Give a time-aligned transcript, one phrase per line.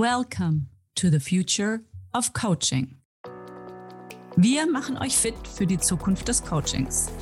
[0.00, 1.82] Welcome to the future
[2.14, 2.96] of coaching.
[4.34, 7.12] Wir machen euch fit für die Zukunft des Coachings.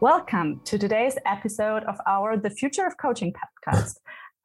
[0.00, 3.96] Welcome to today's episode of our The Future of Coaching podcast.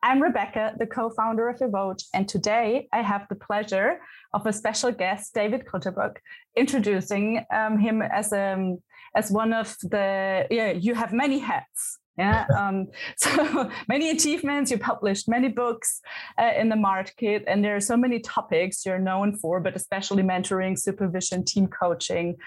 [0.03, 4.01] I'm Rebecca, the co founder of evoach, and today I have the pleasure
[4.33, 6.17] of a special guest, David Clutterbuck,
[6.57, 8.79] introducing um, him as, um,
[9.15, 11.99] as one of the, yeah, you have many hats.
[12.17, 12.45] Yeah.
[12.57, 12.87] Um,
[13.17, 14.71] so many achievements.
[14.71, 16.01] You published many books
[16.37, 20.23] uh, in the market, and there are so many topics you're known for, but especially
[20.23, 22.37] mentoring, supervision, team coaching.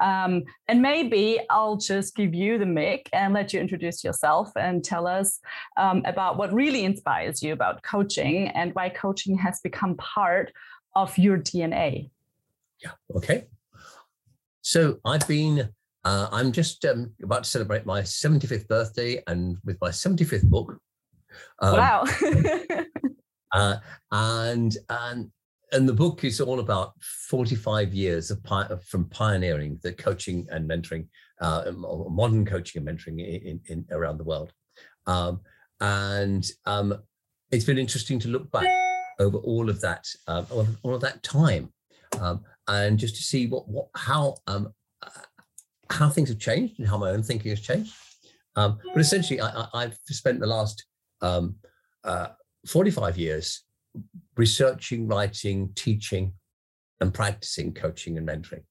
[0.00, 4.82] Um, and maybe I'll just give you the mic and let you introduce yourself and
[4.82, 5.40] tell us
[5.76, 10.52] um, about what really inspires you about coaching and why coaching has become part
[10.96, 12.10] of your DNA.
[12.82, 12.92] Yeah.
[13.14, 13.46] Okay.
[14.62, 15.68] So I've been
[16.04, 20.78] uh, I'm just um, about to celebrate my 75th birthday, and with my 75th book.
[21.60, 22.04] Um, wow.
[23.52, 23.76] uh,
[24.10, 25.30] and and
[25.72, 30.68] and the book is all about 45 years of pi- from pioneering the coaching and
[30.68, 31.06] mentoring,
[31.40, 34.52] uh, modern coaching and mentoring in, in, in around the world.
[35.06, 35.40] Um,
[35.80, 36.94] and um,
[37.50, 38.68] it's been interesting to look back
[39.18, 40.44] over all of that, uh,
[40.82, 41.72] all of that time,
[42.20, 44.74] um, and just to see what, what how um,
[46.00, 47.92] how things have changed and how my own thinking has changed.
[48.56, 50.84] Um, but essentially, I, have spent the last
[51.20, 51.56] um,
[52.02, 52.28] uh,
[52.66, 53.62] 45 years
[54.36, 56.32] researching, writing, teaching,
[57.00, 58.62] and practicing coaching and mentoring.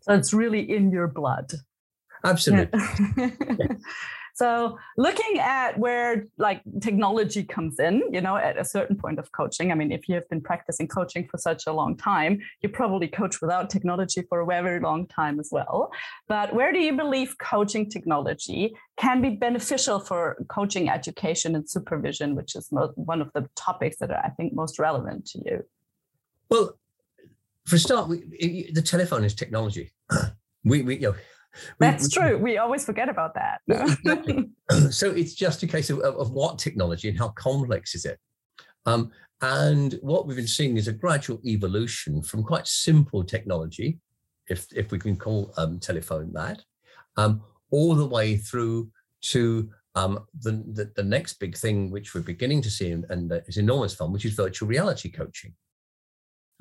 [0.00, 1.52] So it's really in your blood.
[2.24, 2.80] Absolutely.
[3.16, 3.28] Yeah.
[4.38, 9.32] So looking at where like technology comes in, you know, at a certain point of
[9.32, 9.72] coaching.
[9.72, 13.08] I mean, if you have been practicing coaching for such a long time, you probably
[13.08, 15.90] coach without technology for a very long time as well.
[16.28, 22.36] But where do you believe coaching technology can be beneficial for coaching education and supervision,
[22.36, 25.64] which is one of the topics that are, I think, most relevant to you?
[26.48, 26.78] Well,
[27.66, 29.90] for a start, we, the telephone is technology.
[30.64, 31.14] we, we, you know,
[31.78, 32.38] that's true.
[32.38, 33.60] We always forget about that.
[34.90, 38.18] so it's just a case of, of, what technology and how complex is it.
[38.86, 39.10] Um,
[39.40, 43.98] and what we've been seeing is a gradual evolution from quite simple technology,
[44.48, 46.62] if if we can call um, telephone that,
[47.16, 52.20] um, all the way through to um, the, the, the next big thing, which we're
[52.20, 55.54] beginning to see, and, and is enormous fun, which is virtual reality coaching.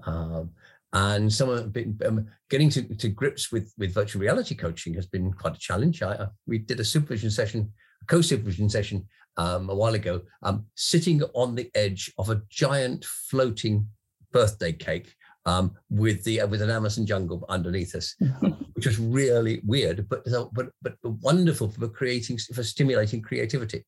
[0.05, 0.51] Um,
[0.97, 5.31] and some of um, getting to, to grips with with virtual reality coaching has been
[5.31, 6.01] quite a challenge.
[6.01, 7.71] I, uh, we did a supervision session,
[8.01, 13.05] a co-supervision session um, a while ago, um, sitting on the edge of a giant
[13.05, 13.87] floating
[14.31, 15.13] birthday cake
[15.45, 18.15] um, with the uh, with an Amazon jungle underneath us,
[18.73, 23.85] which was really weird, but but but wonderful for creating for stimulating creativity.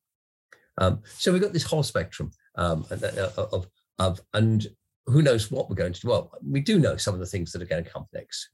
[0.78, 4.68] Um, so we've got this whole spectrum um, uh, of of and
[5.09, 6.08] who knows what we're going to do?
[6.08, 8.50] Well, we do know some of the things that are going to come next.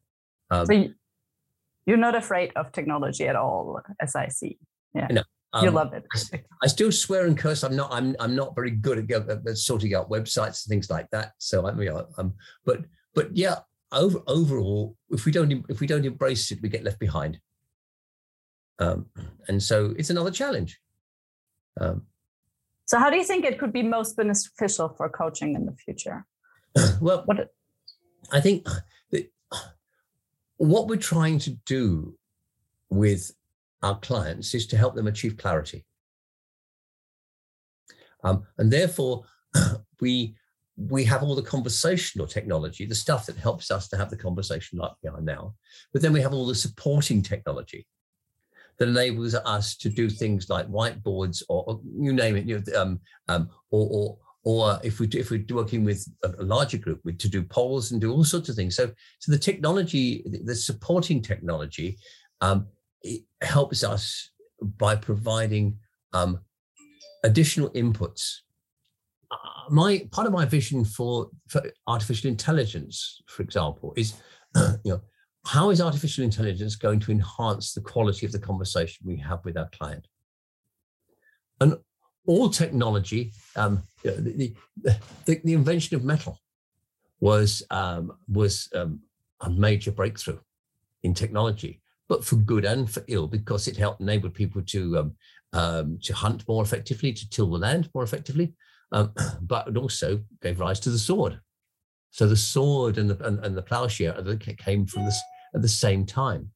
[0.49, 0.87] Um, so
[1.85, 4.57] you're not afraid of technology at all, as I see.
[4.93, 5.07] Yeah.
[5.11, 5.23] No,
[5.53, 6.05] um, you love it.
[6.63, 7.63] I still swear and curse.
[7.63, 7.91] I'm not.
[7.91, 8.15] I'm.
[8.19, 11.33] I'm not very good at, at sorting out websites and things like that.
[11.37, 12.33] So I mean, um,
[12.65, 13.59] but but yeah.
[13.91, 17.39] Over overall, if we don't if we don't embrace it, we get left behind.
[18.79, 19.05] Um,
[19.47, 20.79] and so it's another challenge.
[21.79, 22.01] Um,
[22.85, 26.25] so, how do you think it could be most beneficial for coaching in the future?
[27.01, 27.53] well, what
[28.31, 28.67] I think
[29.11, 29.31] that
[30.57, 32.17] what we're trying to do
[32.89, 33.31] with
[33.83, 35.85] our clients is to help them achieve clarity.
[38.23, 39.25] Um, and therefore,
[40.01, 40.35] we
[40.77, 44.77] we have all the conversational technology, the stuff that helps us to have the conversation
[44.77, 45.53] like we are now.
[45.93, 47.87] But then we have all the supporting technology
[48.77, 52.81] that enables us to do things like whiteboards or, or you name it, you know,
[52.81, 52.99] um,
[53.29, 57.27] um, or, or or if we if we're working with a larger group, we to
[57.27, 58.75] do polls and do all sorts of things.
[58.75, 61.97] So so the technology, the supporting technology,
[62.41, 62.67] um,
[63.41, 64.29] helps us
[64.61, 65.77] by providing
[66.13, 66.39] um,
[67.23, 68.41] additional inputs.
[69.31, 69.37] Uh,
[69.71, 74.13] my part of my vision for, for artificial intelligence, for example, is
[74.55, 75.01] you know
[75.47, 79.57] how is artificial intelligence going to enhance the quality of the conversation we have with
[79.57, 80.07] our client?
[81.59, 81.77] And
[82.27, 86.39] all technology, um, the, the, the, the, invention of metal
[87.19, 88.99] was um, was um,
[89.41, 90.39] a major breakthrough
[91.03, 95.15] in technology, but for good and for ill, because it helped enable people to um,
[95.53, 98.53] um, to hunt more effectively, to till the land more effectively,
[98.91, 99.11] um,
[99.41, 101.39] but it also gave rise to the sword.
[102.11, 104.13] So the sword and the and, and the plowshare
[104.57, 105.19] came from this
[105.53, 106.51] at the same time,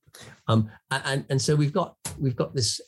[0.48, 2.81] and and so we've got we've got this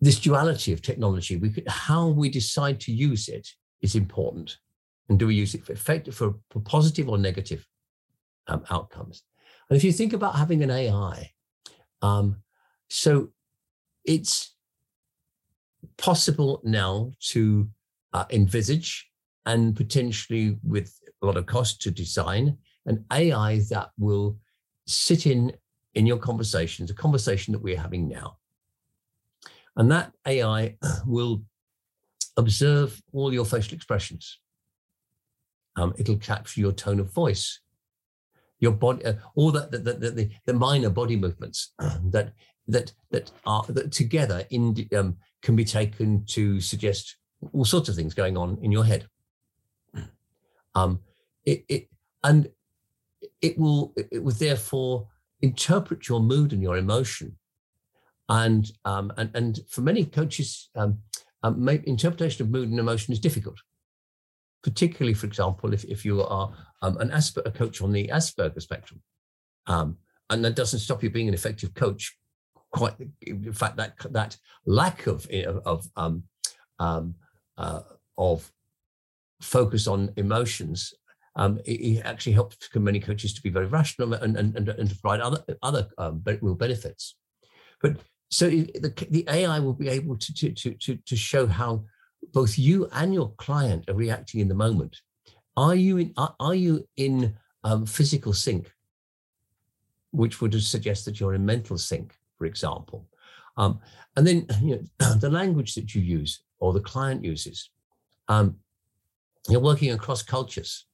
[0.00, 3.48] this duality of technology, we could, how we decide to use it
[3.82, 4.56] is important.
[5.08, 7.66] And do we use it for effective, for, for positive or negative
[8.46, 9.22] um, outcomes?
[9.68, 11.30] And if you think about having an AI,
[12.02, 12.36] um,
[12.88, 13.30] so
[14.04, 14.54] it's
[15.96, 17.68] possible now to
[18.12, 19.08] uh, envisage
[19.46, 22.56] and potentially with a lot of cost to design
[22.86, 24.38] an AI that will
[24.86, 25.52] sit in
[25.94, 28.37] in your conversations, a conversation that we're having now.
[29.78, 30.76] And that AI
[31.06, 31.42] will
[32.36, 34.38] observe all your facial expressions.
[35.76, 37.60] Um, it'll capture your tone of voice,
[38.58, 42.32] your body, uh, all that the, the, the, the, minor body movements that
[42.66, 47.16] that that are that together in um, can be taken to suggest
[47.52, 49.06] all sorts of things going on in your head.
[50.74, 51.00] Um,
[51.44, 51.88] it, it
[52.22, 52.48] and
[53.40, 55.08] it will it will therefore
[55.40, 57.36] interpret your mood and your emotion,
[58.28, 60.98] and um, and and for many coaches, um,
[61.42, 63.58] um, interpretation of mood and emotion is difficult.
[64.62, 66.52] Particularly, for example, if, if you are
[66.82, 69.00] um, an Asper- a coach on the Asperger spectrum,
[69.66, 69.96] um,
[70.30, 72.16] and that doesn't stop you being an effective coach.
[72.70, 74.36] Quite, in fact, that that
[74.66, 75.26] lack of
[75.64, 76.24] of um,
[77.56, 77.80] uh,
[78.18, 78.52] of
[79.40, 80.92] focus on emotions
[81.36, 84.90] um, it, it, actually helps many coaches to be very rational and, and, and, and
[84.90, 87.16] to provide other other um, real benefits.
[87.80, 87.96] But
[88.30, 91.84] so the, the AI will be able to, to, to, to show how
[92.32, 95.00] both you and your client are reacting in the moment.
[95.56, 97.34] Are you in, are, are you in
[97.64, 98.70] um, physical sync,
[100.10, 103.06] which would suggest that you're in mental sync, for example?
[103.56, 103.80] Um,
[104.16, 107.70] and then you know, the language that you use or the client uses.
[108.28, 108.56] Um,
[109.48, 110.86] you're working across cultures.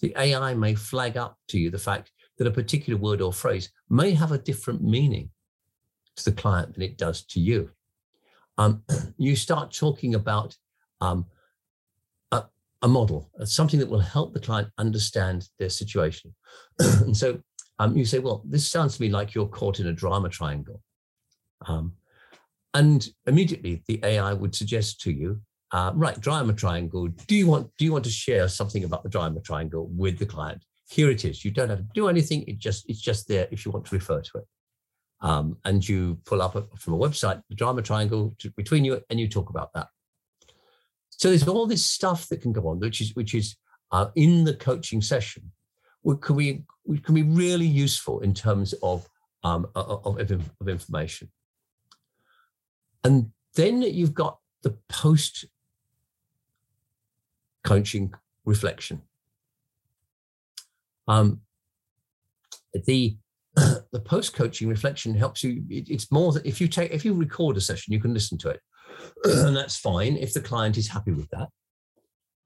[0.00, 3.70] The AI may flag up to you the fact that a particular word or phrase
[3.88, 5.37] may have a different meaning to
[6.24, 7.70] the client than it does to you.
[8.56, 8.82] Um,
[9.18, 10.56] you start talking about
[11.00, 11.26] um,
[12.32, 12.44] a,
[12.82, 16.34] a, model, uh, something that will help the client understand their situation.
[16.78, 17.40] and so
[17.78, 20.82] um, you say, well, this sounds to me like you're caught in a drama triangle.
[21.66, 21.94] Um,
[22.74, 25.40] and immediately the AI would suggest to you,
[25.72, 27.08] uh, right, drama triangle.
[27.08, 30.26] Do you want do you want to share something about the drama triangle with the
[30.26, 30.62] client?
[30.88, 31.44] Here it is.
[31.44, 32.44] You don't have to do anything.
[32.46, 34.46] It just it's just there if you want to refer to it
[35.20, 39.18] um, and you pull up from a website the drama triangle to, between you and
[39.18, 39.88] you talk about that.
[41.08, 43.56] So there's all this stuff that can go on which is which is
[43.90, 45.50] uh, in the coaching session
[46.02, 49.08] which can be which can be really useful in terms of
[49.44, 51.28] um, of, of, of information.
[53.04, 55.44] And then you've got the post
[57.64, 58.12] coaching
[58.44, 59.02] reflection.
[61.06, 61.40] Um,
[62.72, 63.16] the
[63.92, 65.62] the post coaching reflection helps you.
[65.68, 68.38] It, it's more that if you take if you record a session, you can listen
[68.38, 68.60] to it,
[69.24, 71.48] and that's fine if the client is happy with that.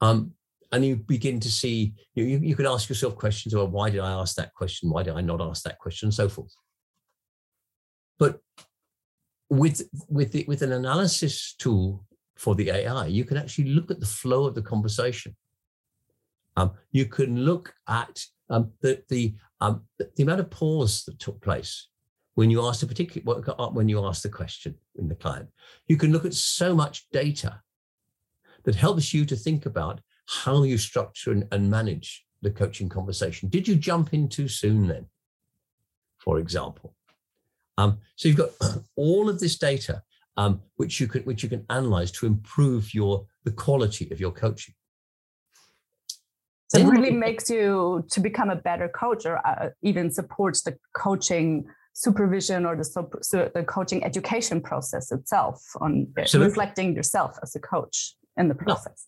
[0.00, 0.32] Um,
[0.72, 4.00] and you begin to see you, you, you can ask yourself questions about why did
[4.00, 6.54] I ask that question, why did I not ask that question, and so forth.
[8.18, 8.40] But
[9.50, 12.06] with with the, with an analysis tool
[12.36, 15.36] for the AI, you can actually look at the flow of the conversation.
[16.56, 21.40] Um, you can look at um, the the um, the amount of pause that took
[21.40, 21.88] place
[22.34, 23.40] when you asked a particular
[23.72, 25.48] when you asked the question in the client,
[25.86, 27.60] you can look at so much data
[28.64, 33.48] that helps you to think about how you structure and, and manage the coaching conversation.
[33.48, 35.06] Did you jump in too soon then,
[36.18, 36.94] for example?
[37.76, 38.50] Um, so you've got
[38.96, 40.02] all of this data
[40.36, 44.32] um, which you can which you can analyze to improve your the quality of your
[44.32, 44.74] coaching.
[46.72, 50.78] So it really makes you to become a better coach or uh, even supports the
[50.94, 52.84] coaching supervision or the,
[53.20, 56.48] so the coaching education process itself on Absolutely.
[56.48, 59.06] reflecting yourself as a coach in the process.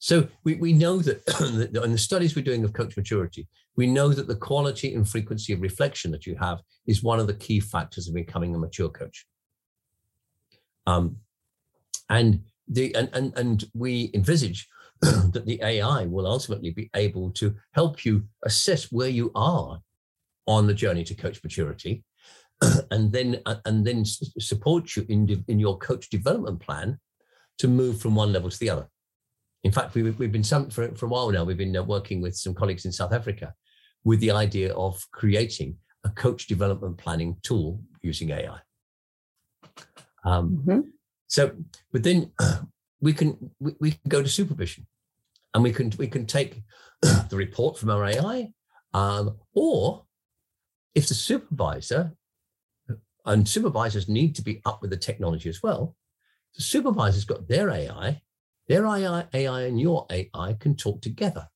[0.00, 1.22] So we, we know that
[1.84, 3.46] in the studies we're doing of coach maturity,
[3.76, 6.58] we know that the quality and frequency of reflection that you have
[6.88, 9.26] is one of the key factors of becoming a mature coach.
[10.88, 11.18] Um,
[12.10, 14.68] and the and, and and we envisage
[15.32, 19.80] that the AI will ultimately be able to help you assess where you are
[20.46, 22.04] on the journey to coach maturity,
[22.90, 26.98] and then uh, and then support you in in your coach development plan
[27.58, 28.88] to move from one level to the other.
[29.64, 31.44] In fact, we've, we've been some for, for a while now.
[31.44, 33.52] We've been uh, working with some colleagues in South Africa
[34.04, 38.58] with the idea of creating a coach development planning tool using AI.
[40.24, 40.80] Um, mm-hmm.
[41.26, 41.52] So,
[41.92, 42.30] but then
[43.00, 44.86] we can we, we can go to supervision
[45.54, 46.62] and we can we can take
[47.02, 48.52] the report from our AI,
[48.94, 50.04] um, or
[50.94, 52.12] if the supervisor
[53.26, 55.96] and supervisors need to be up with the technology as well,
[56.54, 58.22] the supervisor's got their AI,
[58.68, 61.48] their AI, AI and your AI can talk together.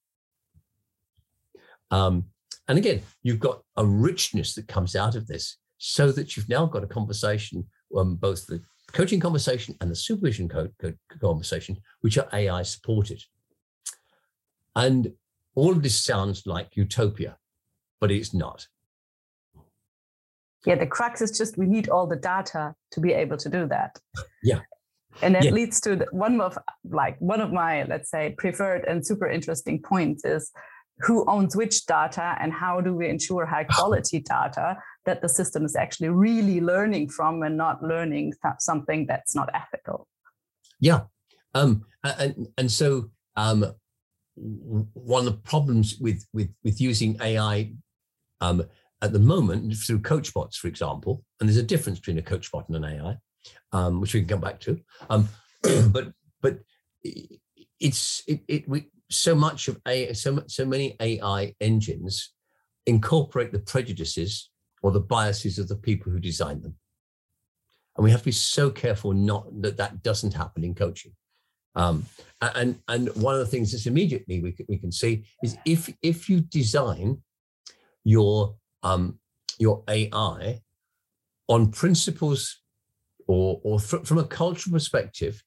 [1.91, 2.27] Um,
[2.69, 6.67] and again, you've got a richness that comes out of this so that you've now
[6.67, 7.67] got a conversation,
[7.97, 13.23] um, both the coaching conversation and the supervision co- co- conversation, which are AI supported.
[14.77, 15.13] And
[15.55, 17.37] all of this sounds like utopia,
[18.01, 18.67] but it's not.
[20.67, 23.67] Yeah, the crux is just we need all the data to be able to do
[23.69, 23.99] that.
[24.43, 24.61] Yeah.
[25.23, 25.51] And that Yeah.
[25.53, 29.81] leads to the, one of like one of my let's say preferred and super interesting
[29.83, 30.53] points is
[30.99, 34.77] who owns which data and how do we ensure high quality data
[35.07, 39.49] that the system is actually really learning from and not learning th- something that's not
[39.55, 40.07] ethical.
[40.79, 41.03] Yeah.
[41.55, 43.65] Um, and, and so um,
[44.35, 47.73] one of the problems with, with, with using AI
[48.41, 48.65] um,
[49.03, 52.77] at the moment through CoachBots, for example, and there's a difference between a CoachBot and
[52.77, 53.17] an AI,
[53.73, 54.79] um, which we can come back to.
[55.09, 55.29] Um,
[55.91, 56.61] but but
[57.79, 62.33] it's it, it we so much of a so so many AI engines
[62.87, 64.50] incorporate the prejudices
[64.83, 66.75] or the biases of the people who design them,
[67.97, 71.13] and we have to be so careful not that that doesn't happen in coaching.
[71.75, 72.07] Um,
[72.41, 75.93] and and one of the things that's immediately we can, we can see is if
[76.03, 77.23] if you design
[78.05, 79.19] your um,
[79.59, 80.61] your AI
[81.49, 82.61] on principles
[83.27, 85.43] or or fr- from a cultural perspective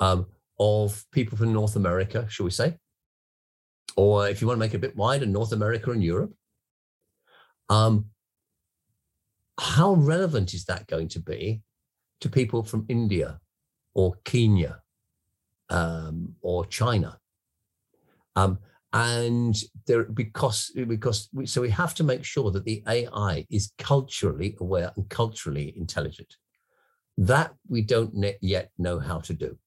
[0.00, 0.26] um,
[0.60, 2.76] of people from North America, shall we say,
[3.96, 6.32] or if you want to make it a bit wider, North America and Europe.
[7.68, 8.06] Um,
[9.58, 11.62] how relevant is that going to be
[12.20, 13.40] to people from India
[13.94, 14.80] or Kenya
[15.70, 17.18] um, or China?
[18.36, 18.58] Um,
[18.92, 19.56] and
[19.86, 24.56] there because because we, so we have to make sure that the AI is culturally
[24.60, 26.36] aware and culturally intelligent.
[27.18, 29.58] That we don't yet know how to do.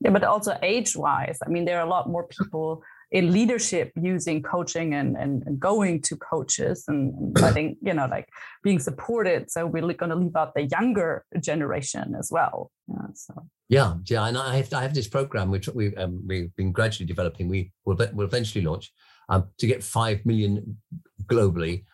[0.00, 3.92] Yeah, but also age wise, I mean, there are a lot more people in leadership
[4.00, 8.28] using coaching and, and, and going to coaches and, and letting, you know, like
[8.62, 9.50] being supported.
[9.50, 12.70] So we're going to leave out the younger generation as well.
[12.88, 13.46] Yeah, so.
[13.68, 17.06] Yeah, yeah, and I have I have this program which we um, we've been gradually
[17.06, 17.48] developing.
[17.48, 18.92] We will will eventually launch
[19.30, 20.76] um, to get five million
[21.24, 21.84] globally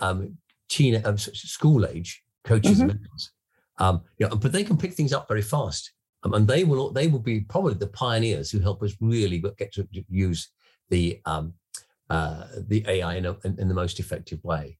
[0.00, 0.38] um,
[0.68, 2.80] teen um, school age coaches Mhm.
[2.80, 3.32] and mentors.
[3.78, 7.08] Um, yeah, but they can pick things up very fast, um, and they will they
[7.08, 10.48] will be probably the pioneers who help us really get to use
[10.90, 11.54] the um,
[12.10, 14.78] uh, the AI in, a, in, in the most effective way.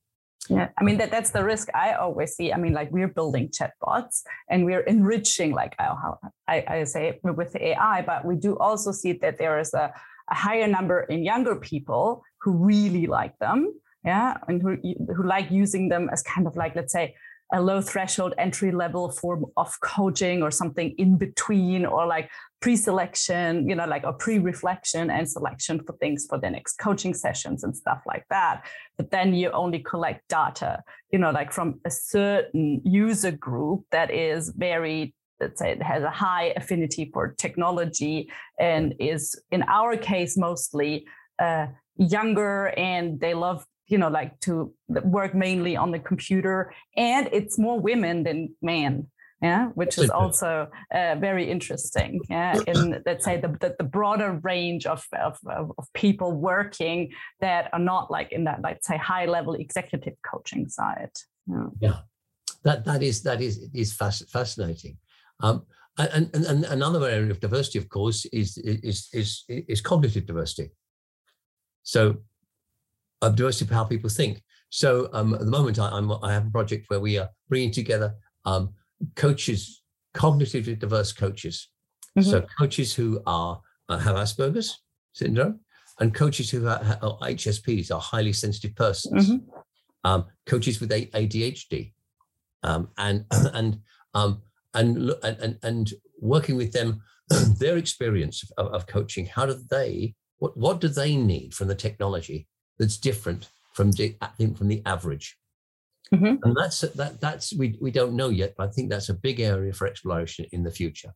[0.49, 2.53] Yeah, I mean that that's the risk I always see.
[2.53, 6.13] I mean, like we're building chatbots and we're enriching, like I,
[6.49, 9.93] I, I say with the AI, but we do also see that there is a,
[10.31, 13.73] a higher number in younger people who really like them,
[14.05, 14.77] yeah, and who
[15.15, 17.15] who like using them as kind of like let's say
[17.53, 22.31] a low threshold entry level form of coaching or something in between or like
[22.61, 27.65] pre-selection you know like a pre-reflection and selection for things for the next coaching sessions
[27.65, 28.67] and stuff like that.
[28.97, 34.11] But then you only collect data you know like from a certain user group that
[34.11, 39.97] is very let's say it has a high affinity for technology and is in our
[39.97, 41.07] case mostly
[41.39, 41.67] uh,
[41.97, 47.59] younger and they love you know like to work mainly on the computer and it's
[47.59, 49.07] more women than men
[49.43, 54.39] yeah which is also uh, very interesting yeah in let's say the, the, the broader
[54.43, 59.27] range of, of, of people working that are not like in that let's say high
[59.27, 61.11] level executive coaching side
[61.51, 61.99] yeah, yeah.
[62.65, 64.99] that that is that is is fascinating.
[65.41, 65.67] Um,
[65.99, 70.71] and, and, and another area of diversity of course is is is is cognitive diversity.
[71.83, 72.17] So
[73.23, 76.47] of diversity of how people think so um, at the moment I, I'm, I have
[76.47, 78.73] a project where we are bringing together um,
[79.17, 79.83] coaches,
[80.15, 81.69] cognitively diverse coaches.
[82.19, 82.31] Mm-hmm.
[82.31, 84.81] So coaches who are uh, have Asperger's
[85.13, 85.61] syndrome,
[85.99, 89.31] and coaches who are, are HSPs, are highly sensitive persons.
[89.31, 89.51] Mm-hmm.
[90.03, 91.93] Um, coaches with ADHD,
[92.63, 93.81] um, and and
[94.15, 94.43] um,
[94.75, 97.03] and and and working with them,
[97.59, 99.27] their experience of, of coaching.
[99.27, 100.15] How do they?
[100.39, 102.49] What what do they need from the technology
[102.81, 104.17] that's different from the
[104.57, 105.37] from the average?
[106.13, 106.43] Mm-hmm.
[106.43, 109.39] And that's that that's we we don't know yet, but I think that's a big
[109.39, 111.13] area for exploration in the future.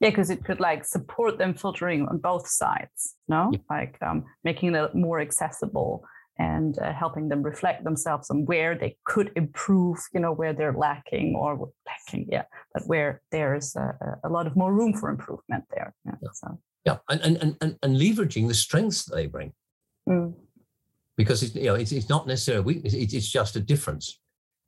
[0.00, 3.50] Yeah, because it could like support them filtering on both sides, no?
[3.52, 3.60] Yeah.
[3.70, 6.04] Like um, making it more accessible
[6.38, 10.74] and uh, helping them reflect themselves on where they could improve, you know, where they're
[10.74, 12.42] lacking or lacking, yeah,
[12.74, 15.94] but where there's a, a lot of more room for improvement there.
[16.04, 16.28] Yeah, yeah.
[16.34, 16.58] So.
[16.84, 16.96] yeah.
[17.08, 19.52] And, and and and leveraging the strengths that they bring.
[20.08, 20.34] Mm.
[21.16, 24.20] Because it's you know it's, it's not necessarily a weakness it's just a difference.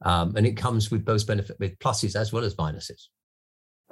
[0.04, 3.08] Um, and it comes with both benefit with pluses as well as minuses.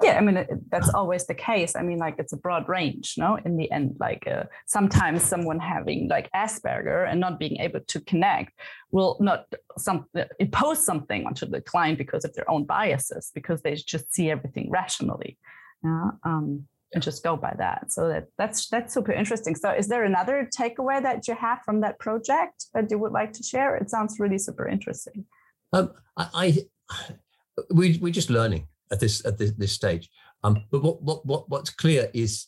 [0.03, 1.75] Yeah i mean it, that's always the case.
[1.75, 3.37] I mean like it's a broad range no?
[3.45, 8.01] In the end like uh, sometimes someone having like asperger and not being able to
[8.01, 8.53] connect
[8.91, 9.45] will not
[9.77, 10.05] some
[10.39, 14.69] impose something onto the client because of their own biases because they just see everything
[14.69, 15.37] rationally
[15.83, 16.11] yeah?
[16.23, 20.03] Um, and just go by that so that that's that's super interesting so is there
[20.03, 23.89] another takeaway that you have from that project that you would like to share it
[23.89, 25.25] sounds really super interesting
[25.73, 27.13] um, I, I
[27.71, 30.09] we, we're just learning at this at this, this stage.
[30.43, 32.47] Um, but what, what what what's clear is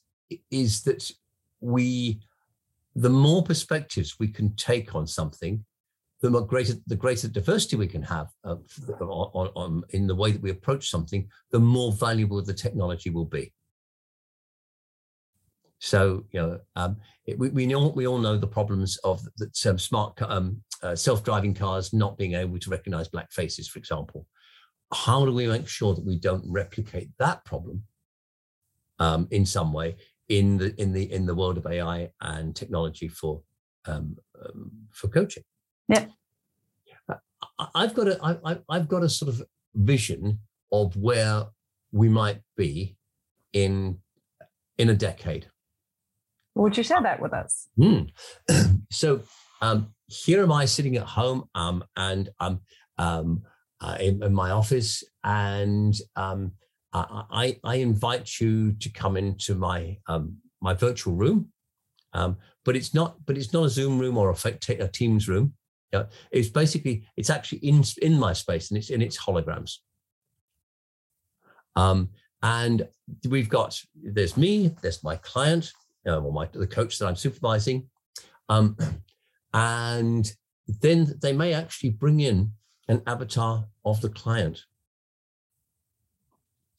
[0.51, 1.10] is that
[1.60, 2.22] we
[2.96, 5.63] the more perspectives we can take on something,
[6.22, 8.56] the more greater the greater diversity we can have uh,
[9.01, 13.25] on, on, in the way that we approach something, the more valuable the technology will
[13.25, 13.54] be.
[15.80, 19.66] So you know, um, it, we, we know we all know the problems of that
[19.66, 24.28] um, smart um, uh, self-driving cars not being able to recognize black faces, for example
[24.94, 27.84] how do we make sure that we don't replicate that problem
[29.00, 29.96] um, in some way
[30.30, 33.42] in the in the in the world of AI and technology for
[33.86, 35.44] um, um, for coaching?
[35.90, 36.06] Yeah,
[37.60, 39.44] I, have got a I, I've got a sort of
[39.76, 40.40] vision
[40.72, 41.46] of where
[41.92, 42.98] we might be
[43.54, 44.00] in
[44.78, 45.48] in a decade.
[46.58, 47.68] Would you share that with us?
[47.80, 48.10] Mm.
[48.92, 49.22] so
[49.62, 52.62] um, here am I sitting at home, um, and I'm
[52.98, 53.44] um,
[53.80, 56.54] uh, in, in, my office, and um,
[56.94, 61.50] I, I, invite you to come into my um, my virtual room.
[62.14, 64.50] Um, but it's not but it's not a Zoom room or a,
[64.80, 65.54] a Teams room.
[65.94, 69.76] Yeah, it's basically it's actually in in my space and it's in its holograms.
[71.76, 72.10] Um,
[72.42, 72.88] and
[73.30, 75.72] we've got there's me, there's my client,
[76.08, 77.90] uh, or my the coach that I'm supervising,
[78.50, 78.78] um,
[79.54, 80.32] and
[80.82, 82.52] then they may actually bring in
[82.88, 84.64] an avatar of the client.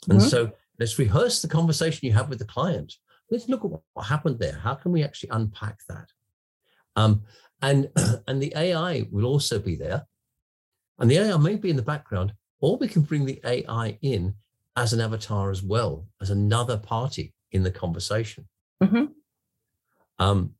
[0.09, 0.29] And mm-hmm.
[0.29, 2.95] so let's rehearse the conversation you have with the client.
[3.31, 4.59] Let's look at what happened there.
[4.63, 6.09] How can we actually unpack that?
[6.97, 7.23] Um,
[7.61, 7.91] and,
[8.27, 10.07] and the AI will also be there.
[10.99, 14.35] And the AI may be in the background, or we can bring the AI in
[14.77, 18.49] as an avatar as well, as another party in the conversation.
[18.83, 19.07] Mm-hmm.
[20.19, 20.55] Um,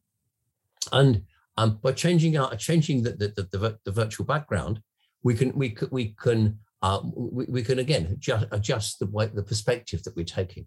[0.93, 1.23] and
[1.57, 4.81] um, by changing changing the, the, the, the, virtual background,
[5.23, 9.27] we can we can we can uh, we, we can again adjust, adjust the way
[9.27, 10.67] the perspective that we're taking.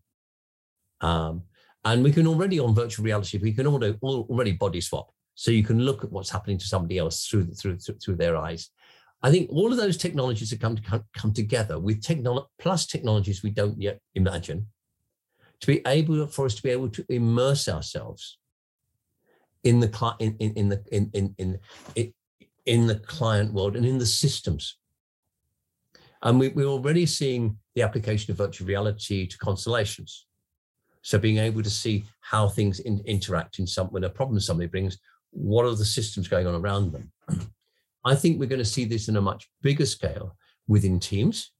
[0.99, 1.43] Um,
[1.85, 5.63] and we can already on virtual reality we can already already body swap, so you
[5.63, 8.69] can look at what's happening to somebody else through through through their eyes.
[9.23, 12.85] I think all of those technologies have come to come, come together with technology plus
[12.85, 14.67] technologies we don't yet imagine
[15.61, 18.39] to be able for us to be able to immerse ourselves
[19.63, 21.59] in the in in, in the in in, in,
[21.95, 22.13] in
[22.65, 24.77] in the client world and in the systems.
[26.23, 30.27] And we, we're already seeing the application of virtual reality to constellations.
[31.01, 34.67] So being able to see how things in, interact in some when a problem somebody
[34.67, 34.99] brings,
[35.31, 37.11] what are the systems going on around them?
[38.05, 40.35] I think we're going to see this in a much bigger scale
[40.67, 41.51] within teams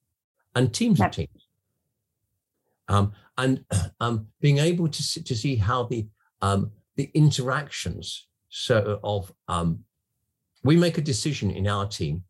[0.56, 1.10] and teams yep.
[1.10, 1.48] of teams.
[2.88, 3.66] Um, and
[4.00, 6.08] um, being able to see, to see how the
[6.42, 9.80] um, the interactions so of um,
[10.64, 12.24] we make a decision in our team.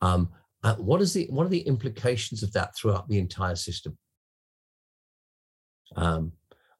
[0.00, 0.28] Um,
[0.62, 3.98] uh, what is the what are the implications of that throughout the entire system?
[5.96, 6.32] Um,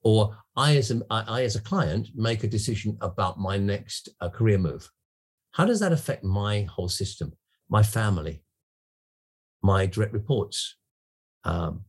[0.03, 4.09] or I as a I, I, as a client make a decision about my next
[4.21, 4.89] uh, career move.
[5.51, 7.33] How does that affect my whole system,
[7.69, 8.45] my family,
[9.63, 10.77] my direct reports,
[11.43, 11.85] um,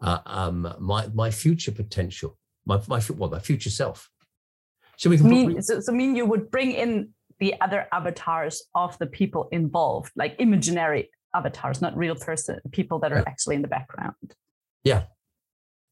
[0.00, 4.11] uh, um, my my future potential, my my well, my future self?
[5.02, 7.08] So we can mean, so, so mean you would bring in
[7.40, 13.10] the other avatars of the people involved, like imaginary avatars, not real person people that
[13.10, 13.24] are yeah.
[13.26, 14.36] actually in the background.
[14.84, 15.06] Yeah.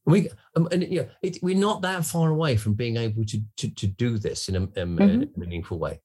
[0.06, 3.74] We um, and yeah, it, we're not that far away from being able to to,
[3.74, 5.22] to do this in a, um, mm-hmm.
[5.22, 6.00] a meaningful way.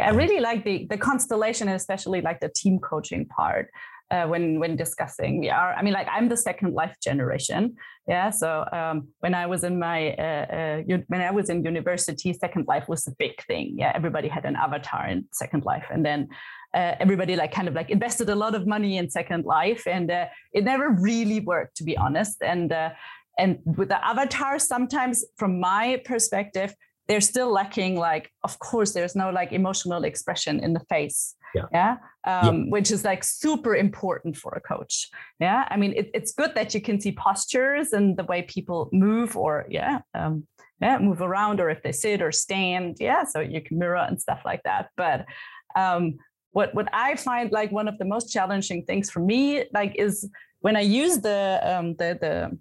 [0.00, 3.70] Yeah, I really like the the constellation, and especially like the team coaching part
[4.10, 5.42] uh, when when discussing.
[5.42, 7.76] Yeah, I mean, like I'm the second life generation.
[8.06, 12.32] Yeah, so um, when I was in my uh, uh, when I was in university,
[12.32, 13.74] Second Life was a big thing.
[13.76, 16.28] Yeah, everybody had an avatar in Second Life, and then
[16.74, 20.10] uh, everybody like kind of like invested a lot of money in Second Life, and
[20.10, 22.42] uh, it never really worked, to be honest.
[22.42, 22.90] And uh,
[23.38, 26.74] and with the avatar, sometimes from my perspective,
[27.08, 27.96] they're still lacking.
[27.96, 31.96] Like, of course, there's no like emotional expression in the face yeah, yeah?
[32.24, 32.64] Um, yeah.
[32.70, 35.08] which is like super important for a coach.
[35.40, 38.88] Yeah i mean it, it's good that you can see postures and the way people
[38.92, 40.46] move or yeah um,
[40.80, 42.96] yeah move around or if they sit or stand.
[43.00, 44.90] Yeah so you can mirror and stuff like that.
[44.96, 45.26] But
[45.76, 46.18] um,
[46.52, 50.28] what what i find like one of the most challenging things for me like is
[50.60, 52.58] when I use the um, the the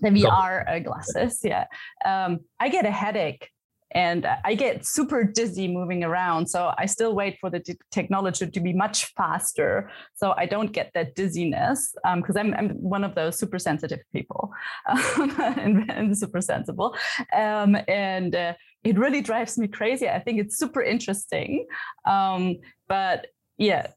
[0.00, 1.66] the VR uh, glasses, yeah,
[2.04, 3.50] um, I get a headache
[3.92, 6.46] and I get super dizzy moving around.
[6.46, 10.72] So I still wait for the t- technology to be much faster, so I don't
[10.72, 14.52] get that dizziness because um, I'm, I'm one of those super sensitive people
[14.88, 16.94] um, and, and, super sensible,
[17.36, 20.08] um, and uh, it really drives me crazy.
[20.08, 21.66] I think it's super interesting,
[22.06, 22.56] um,
[22.88, 23.88] but yeah.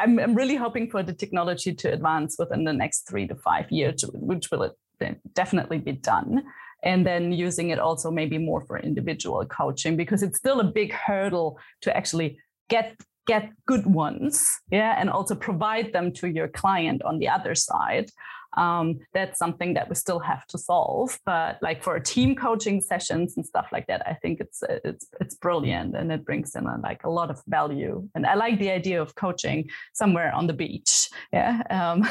[0.00, 3.68] I'm, I'm really hoping for the technology to advance within the next three to five
[3.68, 4.76] years, which will
[5.34, 6.44] definitely be done
[6.82, 10.92] and then using it also maybe more for individual coaching because it's still a big
[10.92, 12.38] hurdle to actually
[12.68, 12.94] get
[13.26, 18.10] get good ones yeah and also provide them to your client on the other side
[18.56, 21.18] um, that's something that we still have to solve.
[21.26, 25.34] But like for team coaching sessions and stuff like that, I think it's it's it's
[25.34, 28.08] brilliant and it brings in a, like a lot of value.
[28.14, 32.08] And I like the idea of coaching somewhere on the beach, yeah, um,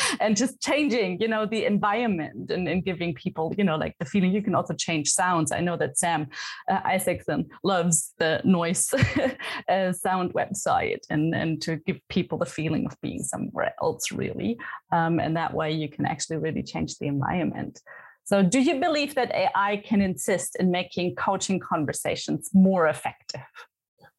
[0.20, 4.06] and just changing, you know, the environment and, and giving people, you know, like the
[4.06, 4.32] feeling.
[4.32, 5.52] You can also change sounds.
[5.52, 6.28] I know that Sam
[6.70, 8.92] uh, Isaacson loves the noise
[9.68, 14.58] uh, sound website and and to give people the feeling of being somewhere else, really,
[14.92, 17.80] um, and that way you can actually really change the environment.
[18.24, 23.50] So, do you believe that AI can insist in making coaching conversations more effective?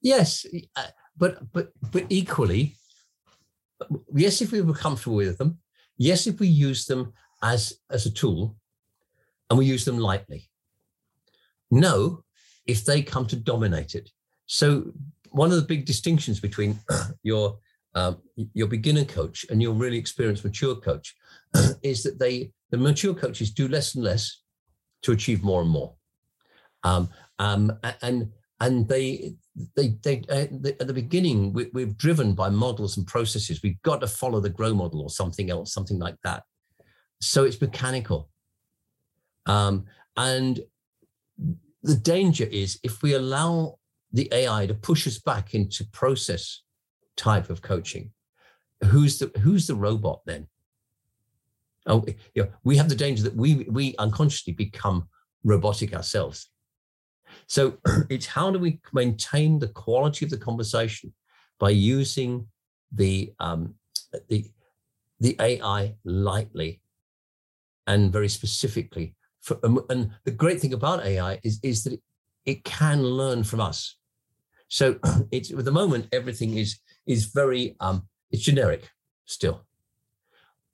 [0.02, 2.76] Yes, uh, but but but equally,
[4.14, 5.60] yes, if we were comfortable with them,
[5.98, 8.58] yes, if we use them as as a tool,
[9.50, 10.50] and we use them lightly.
[11.72, 12.24] No,
[12.66, 14.10] if they come to dominate it.
[14.46, 14.92] So,
[15.32, 16.80] one of the big distinctions between
[17.24, 17.58] your
[17.96, 18.18] um,
[18.54, 21.16] your beginner coach and your really experienced mature coach
[21.84, 24.42] is that they the mature coaches do less and less
[25.04, 25.94] to achieve more and more.
[26.84, 29.36] Um, um, and and they
[29.76, 30.48] they they, uh,
[30.80, 33.62] at the beginning we, we're driven by models and processes.
[33.62, 36.44] We've got to follow the grow model or something else something like that.
[37.22, 38.30] So it's mechanical.
[39.46, 39.86] Um,
[40.18, 40.62] and
[41.84, 43.78] the danger is if we allow
[44.14, 46.63] the ai to push us back into process
[47.18, 48.12] type of coaching.
[48.86, 50.48] Who's the who's the robot then?
[51.86, 55.08] Oh, you know, we have the danger that we we unconsciously become
[55.44, 56.50] robotic ourselves.
[57.48, 57.78] So
[58.10, 61.14] it's how do we maintain the quality of the conversation
[61.60, 62.48] by using
[62.92, 63.76] the um,
[64.30, 64.46] the
[65.20, 66.82] the AI lightly
[67.88, 69.16] and very specifically.
[69.42, 72.02] For, and the great thing about AI is is that it,
[72.46, 73.98] it can learn from us.
[74.74, 74.98] So
[75.32, 78.90] it's at the moment everything is is very um, it's generic
[79.26, 79.68] still.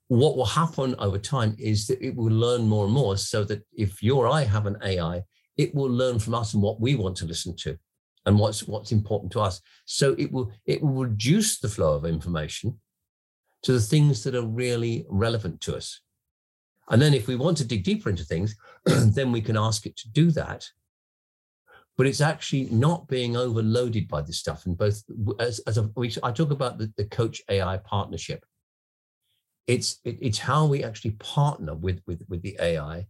[0.08, 3.62] What will happen over time is that it will learn more and more, so that
[3.72, 5.22] if you or I have an AI,
[5.58, 7.78] it will learn from us and what we want to listen to,
[8.24, 9.60] and what's what's important to us.
[9.84, 12.80] So it will it will reduce the flow of information
[13.64, 16.00] to the things that are really relevant to us.
[16.88, 19.96] And then if we want to dig deeper into things, then we can ask it
[19.98, 20.64] to do that
[22.00, 24.64] but it's actually not being overloaded by this stuff.
[24.64, 25.02] And both
[25.38, 28.42] as, as a, we, I talk about the, the coach AI partnership.
[29.66, 33.04] It's it, it's how we actually partner with with with the AI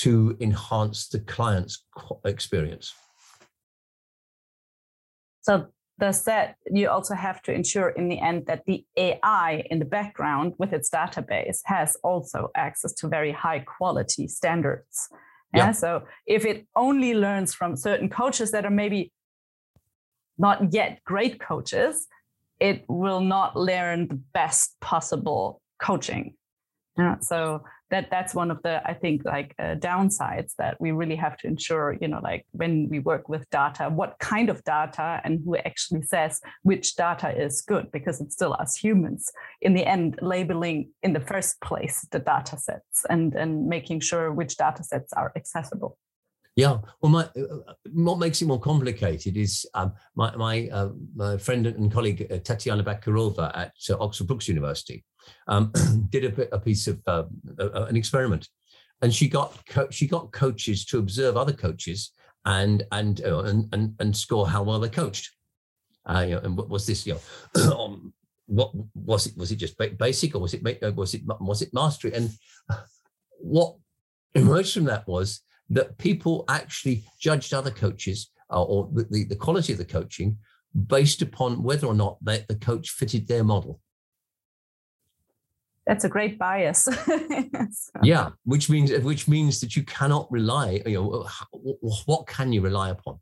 [0.00, 1.86] to enhance the client's
[2.26, 2.92] experience.
[5.40, 9.78] So does that you also have to ensure in the end that the AI in
[9.78, 15.08] the background with its database has also access to very high quality standards
[15.54, 15.66] yeah.
[15.66, 15.72] yeah.
[15.72, 19.12] So if it only learns from certain coaches that are maybe
[20.36, 22.06] not yet great coaches,
[22.60, 26.34] it will not learn the best possible coaching.
[26.96, 27.18] Yeah.
[27.20, 31.36] So that that's one of the i think like uh, downsides that we really have
[31.36, 35.40] to ensure you know like when we work with data what kind of data and
[35.44, 39.30] who actually says which data is good because it's still us humans.
[39.60, 44.32] In the end labeling in the first place the data sets and and making sure
[44.32, 45.96] which data sets are accessible
[46.58, 51.36] yeah, well, my, uh, what makes it more complicated is um, my, my, uh, my,
[51.36, 55.04] friend and colleague uh, Tatiana Bachkirova at uh, Oxford Brookes University
[55.46, 55.72] um,
[56.10, 57.22] did a, a, piece of uh,
[57.60, 58.48] an experiment,
[59.02, 59.56] and she got
[59.90, 62.10] she got coaches to observe other coaches
[62.44, 65.30] and and uh, and, and and score how well they coached.
[66.10, 67.06] Uh, you know, and what was this?
[67.06, 67.20] You
[67.54, 68.12] know, um,
[68.46, 69.36] what was it?
[69.36, 72.14] Was it just basic, or was it uh, was it was it mastery?
[72.14, 72.30] And
[73.38, 73.76] what
[74.34, 79.72] emerged from that was that people actually judged other coaches uh, or the, the quality
[79.72, 80.38] of the coaching
[80.86, 83.80] based upon whether or not they, the coach fitted their model
[85.88, 86.86] that's a great bias.
[88.02, 90.82] Yeah, which means which means that you cannot rely.
[90.86, 91.26] You know,
[92.06, 93.18] what can you rely upon?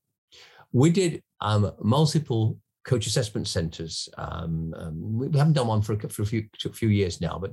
[0.72, 4.08] We did um, multiple coach assessment centers.
[4.18, 7.38] Um, um, we haven't done one for a, for a few a few years now,
[7.40, 7.52] but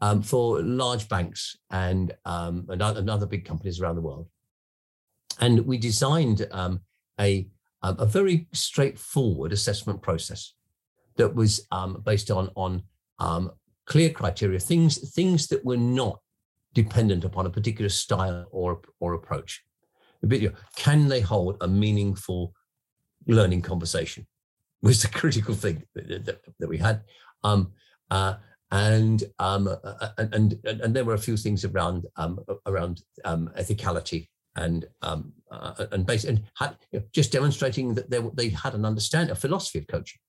[0.00, 4.26] um, um, for large banks and, um, and, other big companies around the world.
[5.40, 6.80] And we designed um,
[7.18, 7.48] a
[7.82, 10.52] a very straightforward assessment process
[11.16, 11.66] that was
[12.04, 12.82] based on on
[13.86, 16.20] clear criteria, things things that were not
[16.74, 19.64] dependent upon a particular style or or approach.
[20.76, 22.52] Can they hold a meaningful
[23.26, 24.26] learning conversation?
[24.82, 27.02] Was the critical thing that, that, that we had,
[27.42, 27.72] um,
[28.10, 28.34] uh,
[28.70, 29.68] and, um,
[30.18, 35.32] and, and and there were a few things around um, around um, ethicality and um,
[35.50, 39.32] uh, and base and had, you know, just demonstrating that they they had an understanding,
[39.32, 40.20] a philosophy of coaching.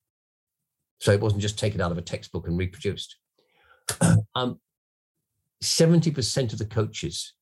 [1.00, 3.16] So it wasn't just taken out of a textbook and reproduced.
[4.36, 4.60] um,
[5.62, 7.34] 70% of the coaches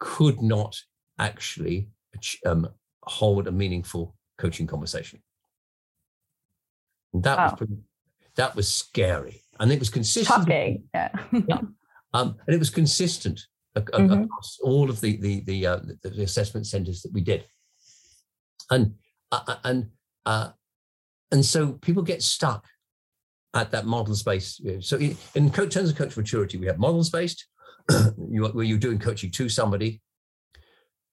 [0.00, 0.80] could not
[1.18, 1.90] actually
[2.46, 2.68] um,
[3.02, 5.22] hold a meaningful coaching conversation.
[7.12, 7.44] And that wow.
[7.44, 7.76] was pretty,
[8.36, 10.26] that was scary, and it was consistent.
[10.26, 11.08] Shocking, yeah.
[11.32, 11.60] yeah.
[12.12, 13.40] Um, and it was consistent
[13.76, 14.12] mm-hmm.
[14.24, 17.44] across all of the the the, uh, the, the assessment centers that we did,
[18.70, 18.94] and
[19.30, 19.90] uh, uh and
[20.26, 20.50] uh,
[21.30, 22.66] and so people get stuck
[23.54, 24.60] at that model space.
[24.80, 27.46] So in, in terms of coach maturity, we have models based,
[28.30, 30.00] you, where you're doing coaching to somebody,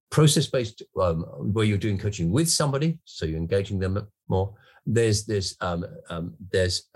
[0.10, 1.22] process based, um,
[1.54, 4.56] where you're doing coaching with somebody, so you're engaging them more.
[4.86, 6.90] There's there's um, um, there's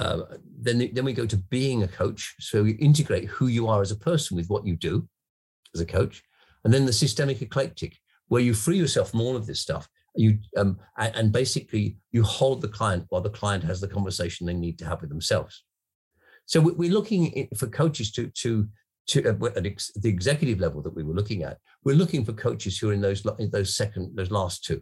[0.00, 2.34] uh, then then we go to being a coach.
[2.40, 5.06] So you integrate who you are as a person with what you do
[5.74, 6.22] as a coach,
[6.64, 9.88] and then the systemic eclectic, where you free yourself from all of this stuff.
[10.16, 14.54] You um, and basically you hold the client while the client has the conversation they
[14.54, 15.64] need to have with themselves.
[16.46, 18.68] So we're looking for coaches to to
[19.08, 22.78] to uh, at the executive level that we were looking at, we're looking for coaches
[22.78, 24.80] who are in those in those second those last two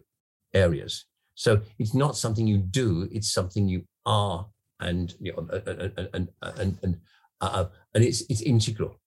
[0.53, 1.05] areas.
[1.35, 4.47] So it's not something you do; it's something you are,
[4.79, 6.97] and you know, and and and and,
[7.41, 8.99] uh, and it's it's integral.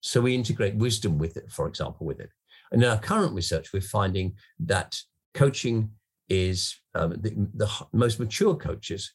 [0.00, 2.30] So we integrate wisdom with it, for example, with it.
[2.70, 5.00] And in our current research, we're finding that
[5.34, 5.90] coaching
[6.28, 9.12] is um, the, the most mature coaches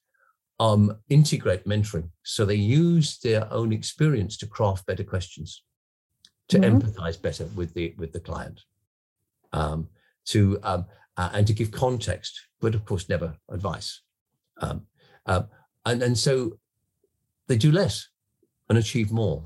[0.60, 2.10] um, integrate mentoring.
[2.24, 5.64] So they use their own experience to craft better questions,
[6.50, 6.78] to mm-hmm.
[6.78, 8.62] empathize better with the with the client,
[9.52, 9.88] um,
[10.26, 10.86] to um,
[11.18, 14.02] uh, and to give context, but of course never advice.
[14.60, 14.88] Um,
[15.26, 15.44] uh,
[15.86, 16.58] and and so
[17.48, 18.08] they do less
[18.70, 19.44] and achieve more.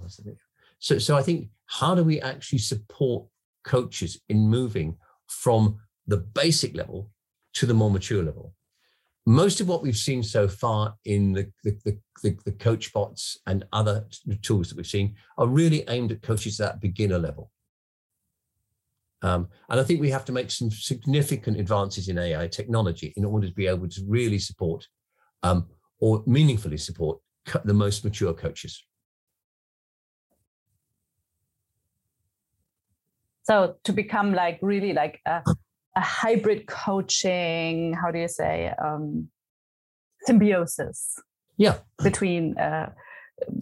[0.80, 3.26] So so I think how do we actually support
[3.64, 4.98] coaches in moving
[5.28, 7.10] from the basic level
[7.54, 8.54] to the more mature level?
[9.28, 13.66] most of what we've seen so far in the, the, the, the, coach bots and
[13.74, 14.08] other
[14.42, 17.52] tools that we've seen are really aimed at coaches at that beginner level.
[19.22, 23.26] Um, and I think we have to make some significant advances in AI technology in
[23.26, 24.88] order to be able to really support
[25.44, 25.68] um,
[26.00, 27.20] or meaningfully support
[27.64, 28.84] the most mature coaches.
[33.44, 35.42] So to become like really like a
[35.96, 39.30] a hybrid coaching how do you say um,
[40.22, 41.20] symbiosis?
[41.58, 41.78] Yeah.
[42.04, 42.92] Between uh,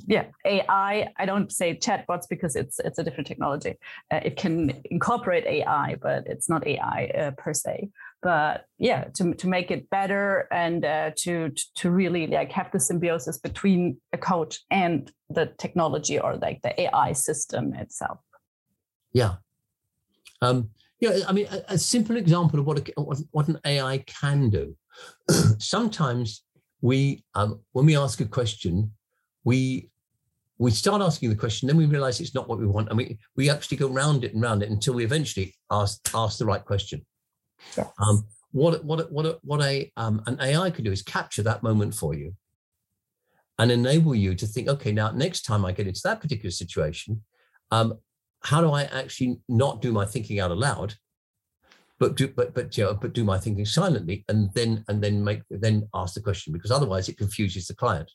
[0.08, 3.76] yeah ai i don't say chatbots because it's it's a different technology.
[4.12, 7.90] Uh, it can incorporate ai but it's not ai uh, per se
[8.26, 12.80] but yeah to, to make it better and uh, to to really like have the
[12.80, 18.20] symbiosis between a coach and the technology or like the ai system itself
[19.14, 19.36] yeah
[20.42, 22.94] um yeah, I mean, a, a simple example of what, a,
[23.32, 24.76] what an AI can do.
[25.60, 26.44] Sometimes
[26.82, 28.92] we, um, when we ask a question,
[29.44, 29.90] we
[30.58, 33.20] we start asking the question, then we realize it's not what we want, and we
[33.36, 36.64] we actually go round it and round it until we eventually ask ask the right
[36.64, 37.06] question.
[37.78, 37.88] Yes.
[38.00, 41.94] Um, what what what what a um, an AI can do is capture that moment
[41.94, 42.34] for you,
[43.60, 47.22] and enable you to think, okay, now next time I get into that particular situation,
[47.72, 48.00] um,
[48.42, 50.96] how do I actually not do my thinking out aloud,
[52.00, 55.24] but do but but you know, but do my thinking silently, and then and then
[55.24, 58.12] make then ask the question because otherwise it confuses the client.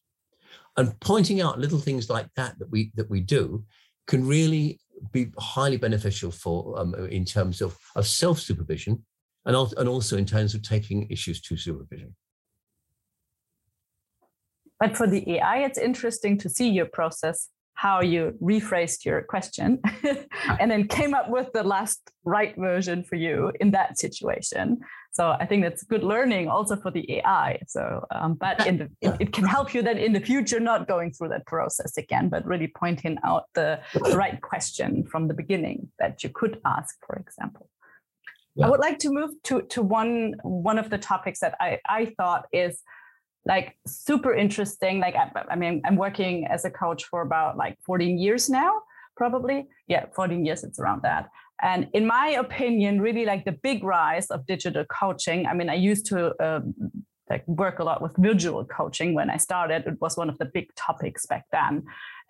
[0.76, 3.64] And pointing out little things like that that we that we do
[4.06, 4.80] can really
[5.12, 9.04] be highly beneficial for um, in terms of of self supervision,
[9.46, 12.14] and also, and also in terms of taking issues to supervision.
[14.78, 19.80] But for the AI, it's interesting to see your process how you rephrased your question
[20.60, 24.78] and then came up with the last right version for you in that situation.
[25.12, 29.16] So i think that's good learning also for the ai so um, but the, it,
[29.20, 32.46] it, can help you then in the future not going through that process again but
[32.46, 33.80] really pointing out the
[34.14, 37.68] right question from the beginning that you could ask for example
[38.54, 38.66] yeah.
[38.66, 42.14] I would like to move to to one one of the topics that I I
[42.16, 42.82] thought is
[43.46, 45.00] like super interesting.
[45.00, 48.82] Like I, I mean, I'm working as a coach for about like 14 years now,
[49.16, 49.66] probably.
[49.86, 50.62] Yeah, 14 years.
[50.64, 51.28] It's around that.
[51.62, 55.46] And in my opinion, really like the big rise of digital coaching.
[55.46, 56.74] I mean, I used to um,
[57.30, 59.86] like work a lot with visual coaching when I started.
[59.86, 61.84] It was one of the big topics back then.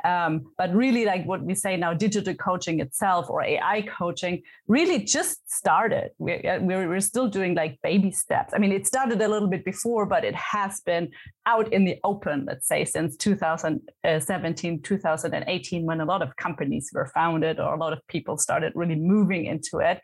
[0.05, 5.01] Um, but really, like what we say now, digital coaching itself or AI coaching really
[5.01, 6.11] just started.
[6.19, 8.53] We're, uh, we're, still doing like baby steps.
[8.55, 11.11] I mean, it started a little bit before, but it has been
[11.47, 17.11] out in the open, let's say, since 2017, 2018, when a lot of companies were
[17.15, 20.01] founded or a lot of people started really moving into it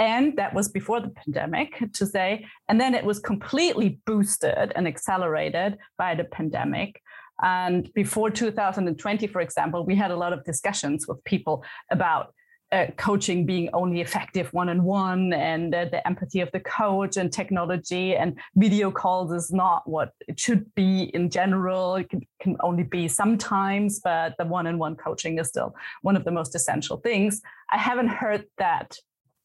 [0.00, 4.88] and that was before the pandemic to say and then it was completely boosted and
[4.88, 7.00] accelerated by the pandemic.
[7.42, 12.34] And before 2020 for example we had a lot of discussions with people about
[12.72, 18.14] uh, coaching being only effective one-on-one and uh, the empathy of the coach and technology
[18.14, 21.96] and video calls is not what it should be in general.
[21.96, 26.30] It can, can only be sometimes but the one-on-one coaching is still one of the
[26.30, 27.42] most essential things.
[27.72, 28.96] I haven't heard that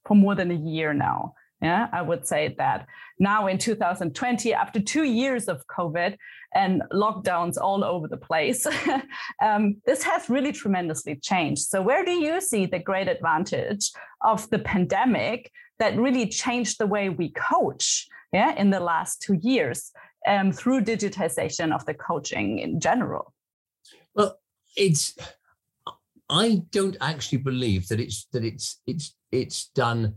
[0.05, 1.33] for more than a year now.
[1.61, 2.85] Yeah, I would say that
[3.17, 6.17] now in 2020, after two years of COVID
[6.53, 8.67] and lockdowns all over the place,
[9.43, 11.63] um, this has really tremendously changed.
[11.63, 13.91] So, where do you see the great advantage
[14.21, 18.07] of the pandemic that really changed the way we coach?
[18.33, 19.91] Yeah, in the last two years
[20.27, 23.33] um, through digitization of the coaching in general.
[24.13, 24.37] Well,
[24.75, 25.15] it's
[26.29, 30.15] I don't actually believe that it's that it's it's it's done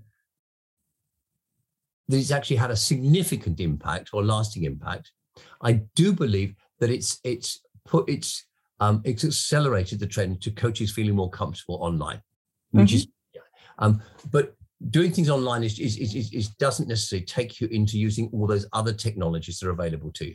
[2.08, 5.12] that it's actually had a significant impact or lasting impact.
[5.62, 8.46] I do believe that it's it's put it's
[8.80, 12.22] um, it's accelerated the trend to coaches feeling more comfortable online,
[12.70, 12.96] which mm-hmm.
[12.96, 13.08] is
[13.78, 14.54] um, but
[14.90, 18.66] doing things online is, is, is, is, doesn't necessarily take you into using all those
[18.72, 20.34] other technologies that are available to you.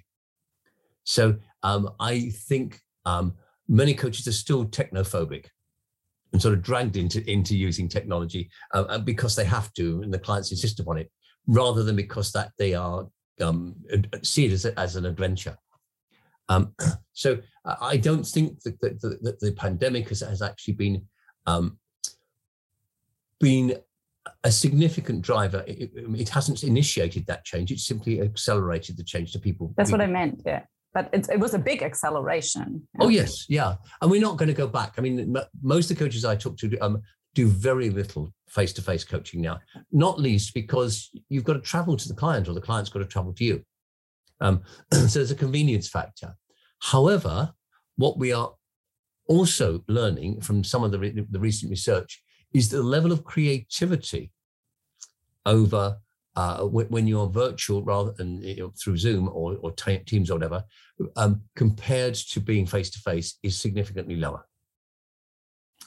[1.03, 3.35] So um, I think um,
[3.67, 5.47] many coaches are still technophobic
[6.33, 10.19] and sort of dragged into into using technology uh, because they have to and the
[10.19, 11.09] clients insist upon it
[11.47, 13.07] rather than because that they are
[13.41, 13.75] um,
[14.23, 15.57] see it as, a, as an adventure.
[16.49, 16.73] Um,
[17.13, 17.37] so
[17.79, 21.07] i don't think that the, the, the pandemic has, has actually been
[21.45, 21.77] um,
[23.39, 23.77] been
[24.43, 25.63] a significant driver.
[25.67, 27.71] It, it, hasn't initiated that change.
[27.71, 30.63] It's simply accelerated the change to people that's what i meant yeah
[30.93, 32.87] but it, it was a big acceleration.
[32.99, 34.93] Oh yes, yeah, and we're not going to go back.
[34.97, 37.01] I mean, most of the coaches I talk to um,
[37.33, 39.59] do very little face-to-face coaching now,
[39.91, 43.05] not least because you've got to travel to the client or the client's got to
[43.05, 43.63] travel to you.
[44.39, 44.61] Um,
[44.93, 46.35] so there's a convenience factor.
[46.79, 47.53] However,
[47.95, 48.53] what we are
[49.27, 52.21] also learning from some of the, re- the recent research
[52.53, 54.31] is the level of creativity
[55.45, 55.97] over
[56.35, 60.63] uh, when you're virtual rather than you know, through Zoom or, or Teams or whatever,
[61.15, 64.47] um, compared to being face to face, is significantly lower.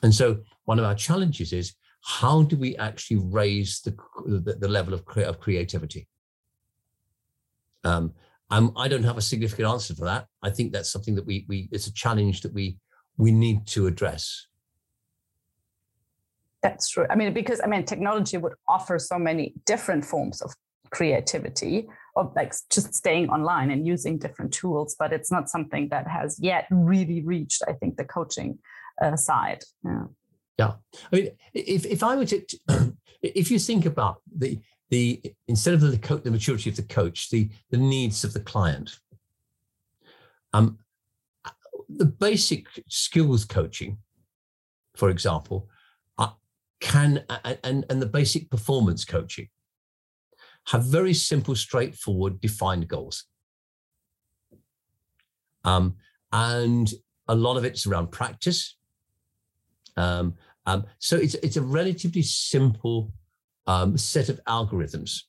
[0.02, 4.68] And so, one of our challenges is how do we actually raise the the, the
[4.68, 6.06] level of, cre- of creativity?
[7.82, 8.14] Um,
[8.48, 10.26] I don't have a significant answer for that.
[10.42, 12.78] I think that's something that we we it's a challenge that we
[13.16, 14.46] we need to address.
[16.62, 17.07] That's true.
[17.11, 20.53] I mean, because I mean, technology would offer so many different forms of
[20.90, 26.09] creativity, of like just staying online and using different tools, but it's not something that
[26.09, 28.59] has yet really reached, I think, the coaching
[29.03, 29.62] uh, side.
[29.85, 30.05] Yeah.
[30.59, 30.73] Yeah.
[31.12, 32.42] I mean, if, if I were to,
[33.23, 34.59] if you think about the,
[34.90, 38.99] the instead of the, the maturity of the coach, the, the needs of the client,
[40.53, 40.79] um,
[41.88, 43.99] the basic skills coaching,
[44.97, 45.69] for example,
[46.80, 47.24] can
[47.64, 49.48] and, and the basic performance coaching
[50.68, 53.24] have very simple, straightforward, defined goals.
[55.64, 55.96] Um,
[56.32, 56.92] and
[57.28, 58.76] a lot of it's around practice.
[59.96, 60.34] Um,
[60.66, 63.12] um, so it's it's a relatively simple
[63.66, 65.22] um, set of algorithms.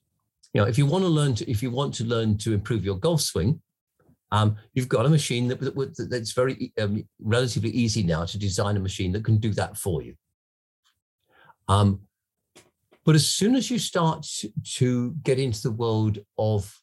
[0.53, 2.83] You know, if you want to learn to if you want to learn to improve
[2.83, 3.62] your golf swing,
[4.31, 8.77] um, you've got a machine that, that that's very um, relatively easy now to design
[8.77, 10.15] a machine that can do that for you.
[11.68, 12.02] Um,
[13.06, 14.28] but as soon as you start
[14.76, 16.74] to get into the world of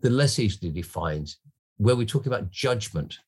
[0.00, 1.34] the less easily defined,
[1.76, 3.18] where we're talking about judgment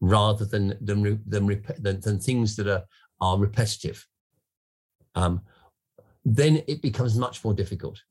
[0.00, 2.84] rather than than than, than, than things that are
[3.20, 4.06] are repetitive,
[5.14, 5.40] um,
[6.24, 8.02] then it becomes much more difficult.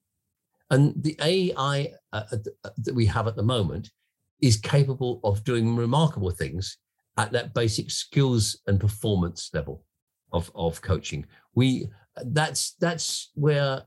[0.69, 3.91] And the AI uh, uh, that we have at the moment
[4.41, 6.77] is capable of doing remarkable things
[7.17, 9.83] at that basic skills and performance level
[10.31, 11.25] of, of coaching.
[11.55, 11.87] We
[12.23, 13.83] that's that's where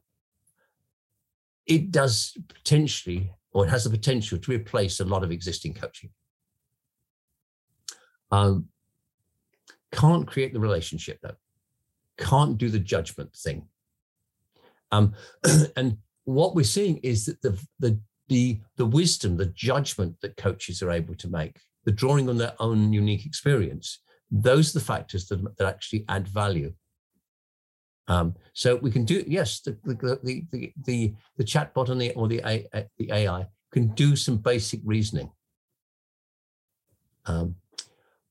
[1.67, 6.11] it does potentially, or it has the potential to replace a lot of existing coaching.
[8.31, 8.69] Um,
[9.93, 11.37] can't create the relationship though.
[12.19, 13.69] Can't do the judgment thing.
[14.91, 15.15] Um,
[15.77, 17.99] and what we're seeing is that the, the
[18.29, 22.55] the the wisdom, the judgment that coaches are able to make, the drawing on their
[22.59, 24.01] own unique experience,
[24.31, 26.73] those are the factors that, that actually add value.
[28.07, 32.13] Um, so we can do yes, the the the the, the, the chatbot and the
[32.13, 32.67] or the, A,
[32.99, 35.31] the AI can do some basic reasoning.
[37.27, 37.57] Um,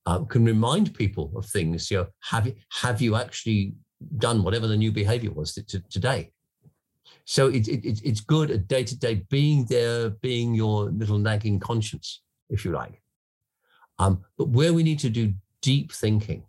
[0.06, 1.90] uh, can remind people of things.
[1.90, 3.74] You know, have you have you actually
[4.18, 6.30] done whatever the new behavior was to, to, today?
[7.24, 11.58] So it, it, it's good at day to day being there, being your little nagging
[11.58, 13.02] conscience, if you like.
[13.98, 16.44] Um, but where we need to do deep thinking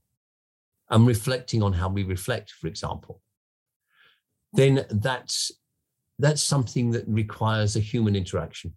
[0.90, 3.22] and reflecting on how we reflect, for example,
[4.54, 5.52] then that's
[6.18, 8.74] that's something that requires a human interaction.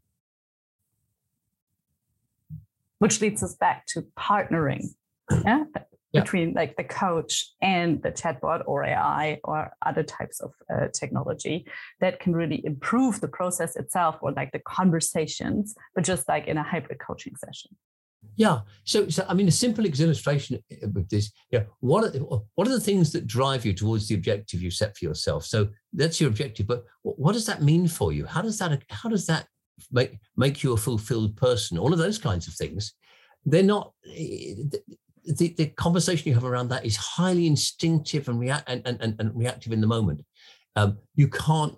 [2.99, 4.87] Which leads us back to partnering.
[5.45, 5.65] Yeah?
[6.13, 6.23] yeah.
[6.23, 11.67] between like the coach and the chatbot or AI or other types of uh, technology
[12.01, 16.57] that can really improve the process itself or like the conversations, but just like in
[16.57, 17.77] a hybrid coaching session.
[18.37, 18.61] Yeah.
[18.85, 21.33] So, so I mean, a simple illustration of this.
[21.51, 21.65] Yeah.
[21.81, 22.19] What are
[22.55, 25.45] what are the things that drive you towards the objective you set for yourself?
[25.45, 28.27] So that's your objective, but what does that mean for you?
[28.27, 29.47] How does that how does that
[29.91, 31.79] make make you a fulfilled person?
[31.79, 32.95] All of those kinds of things.
[33.45, 34.55] They're not eh,
[35.25, 39.31] the, the conversation you have around that is highly instinctive and, react, and, and, and
[39.35, 40.25] reactive in the moment.
[40.77, 41.77] Um, you can't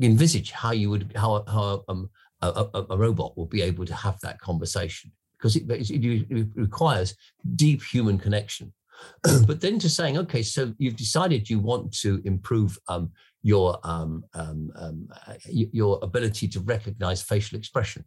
[0.00, 2.10] envisage how you would how, how um,
[2.42, 7.14] a, a, a, robot will be able to have that conversation because it, it, requires
[7.54, 8.72] deep human connection.
[9.46, 13.10] but then to saying, okay, so you've decided you want to improve um,
[13.42, 15.08] your um, um, um
[15.46, 18.04] your ability to recognize facial expression,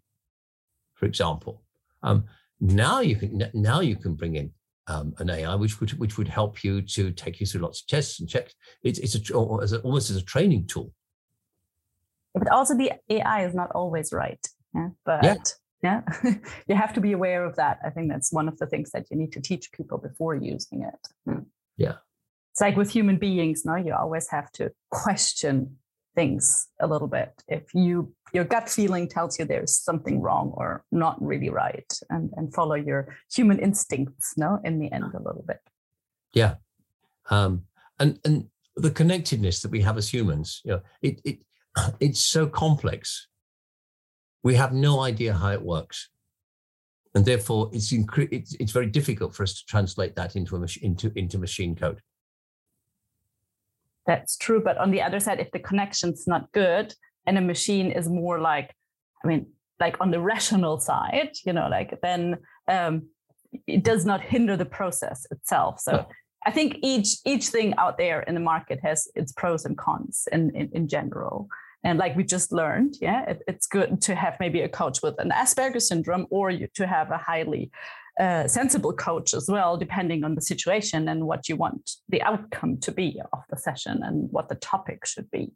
[0.96, 1.64] for example.
[2.04, 2.26] Um,
[2.60, 4.52] now you can now you can bring in
[4.88, 7.88] um, an AI which would which would help you to take you through lots of
[7.88, 8.56] tests and checks.
[8.84, 10.92] It's it's a, as a, almost as a training tool.
[12.34, 14.46] But also the AI is not always right.
[14.74, 14.90] Yeah?
[15.06, 15.36] But yeah.
[15.82, 16.02] Yeah
[16.68, 17.80] you have to be aware of that.
[17.86, 20.84] I think that's one of the things that you need to teach people before using
[20.84, 21.08] it.
[21.26, 21.44] Hmm.
[21.78, 21.96] Yeah.
[22.52, 25.78] It's like with human beings, no, you always have to question
[26.16, 27.32] things a little bit.
[27.48, 32.32] If you your gut feeling tells you there's something wrong or not really right, and
[32.36, 35.62] and follow your human instincts, no, in the end a little bit.
[36.34, 36.56] Yeah,
[37.30, 37.64] um,
[38.00, 41.38] and and the connectedness that we have as humans, you know, it it
[42.00, 43.29] it's so complex.
[44.44, 46.10] We have no idea how it works,
[47.14, 50.60] and therefore it's incre- it's, it's very difficult for us to translate that into a
[50.60, 52.02] mach- into into machine code
[54.10, 54.60] that's true.
[54.60, 56.94] But on the other side, if the connection's not good
[57.28, 58.74] and a machine is more like,
[59.24, 59.46] I mean,
[59.80, 62.38] like on the rational side, you know, like then
[62.68, 63.04] um,
[63.68, 65.80] it does not hinder the process itself.
[65.80, 66.08] So
[66.44, 70.28] I think each each thing out there in the market has its pros and cons
[70.32, 71.48] in, in, in general.
[71.84, 75.16] And like we just learned, yeah, it, it's good to have maybe a coach with
[75.20, 77.72] an Asperger syndrome or you, to have a highly
[78.20, 82.78] uh, sensible coach as well, depending on the situation and what you want the outcome
[82.78, 85.54] to be of the session and what the topic should be.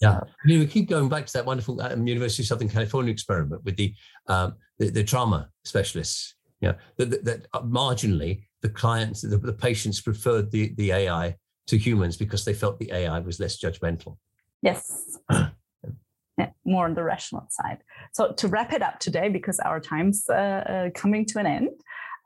[0.00, 3.64] Yeah, know, we keep going back to that wonderful um, University of Southern California experiment
[3.64, 3.94] with the
[4.26, 6.36] um, the, the, trauma specialists.
[6.60, 11.36] Yeah, that, that, uh, marginally the clients, the, the patients preferred the the AI
[11.66, 14.16] to humans because they felt the AI was less judgmental.
[14.62, 15.18] Yes.
[15.30, 17.78] yeah, more on the rational side.
[18.12, 21.70] So to wrap it up today, because our time's uh, uh, coming to an end,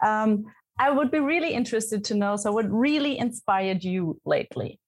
[0.05, 0.45] um,
[0.79, 2.37] I would be really interested to know.
[2.37, 4.81] So, what really inspired you lately?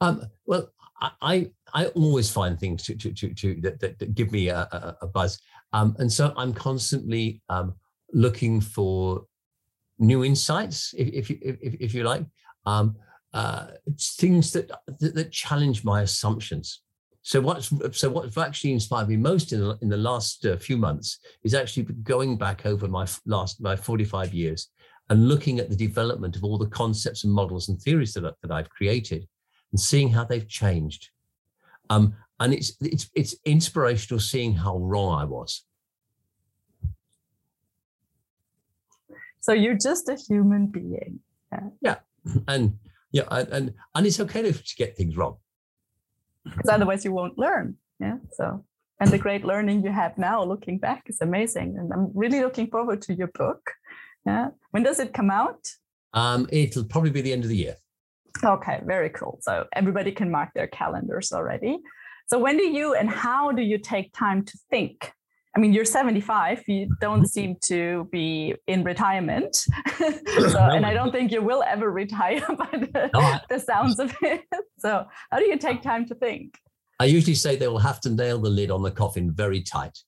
[0.00, 4.32] Um, well, I I always find things to to to, to that, that, that, give
[4.32, 5.38] me a, a, a buzz,
[5.72, 7.74] um, and so I'm constantly um,
[8.12, 9.26] looking for
[9.98, 12.24] new insights, if if you, if, if you like,
[12.66, 12.96] um,
[13.38, 13.68] uh,
[14.00, 14.68] things that,
[14.98, 16.82] that, that challenge my assumptions.
[17.22, 20.76] So what's so what's actually inspired me most in the, in the last uh, few
[20.76, 24.70] months is actually going back over my last my 45 years
[25.08, 28.50] and looking at the development of all the concepts and models and theories that, that
[28.50, 29.28] I've created
[29.70, 31.10] and seeing how they've changed.
[31.90, 35.64] Um, and it's it's it's inspirational seeing how wrong I was.
[39.38, 41.20] So you're just a human being.
[41.52, 41.96] Yeah, yeah.
[42.48, 42.78] and
[43.10, 45.36] yeah, and and it's okay to get things wrong
[46.44, 47.76] because otherwise you won't learn.
[48.00, 48.16] Yeah.
[48.32, 48.64] So,
[49.00, 51.76] and the great learning you have now looking back is amazing.
[51.78, 53.72] And I'm really looking forward to your book.
[54.26, 54.48] Yeah.
[54.70, 55.68] When does it come out?
[56.14, 57.76] Um, it'll probably be the end of the year.
[58.44, 59.38] Okay, very cool.
[59.42, 61.78] So everybody can mark their calendars already.
[62.28, 65.12] So when do you and how do you take time to think?
[65.56, 66.62] I mean, you're 75.
[66.66, 69.56] You don't seem to be in retirement,
[69.96, 74.42] so, and I don't think you will ever retire by the, the sounds of it.
[74.80, 76.56] So, how do you take time to think?
[77.00, 79.98] I usually say they will have to nail the lid on the coffin very tight.